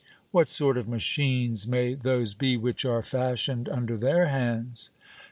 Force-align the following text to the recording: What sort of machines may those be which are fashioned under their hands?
What 0.31 0.47
sort 0.49 0.77
of 0.77 0.87
machines 0.87 1.67
may 1.67 1.93
those 1.93 2.33
be 2.33 2.57
which 2.57 2.85
are 2.85 3.03
fashioned 3.03 3.69
under 3.69 3.95
their 3.95 4.29
hands? 4.29 4.89